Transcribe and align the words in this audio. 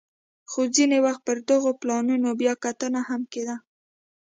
خو 0.51 0.59
ځیني 0.75 0.99
وخت 1.05 1.21
به 1.23 1.25
پر 1.27 1.37
دغو 1.49 1.71
پلانونو 1.81 2.29
بیا 2.41 2.53
کتنه 2.63 3.01
هم 3.09 3.21
کېده 3.31 3.55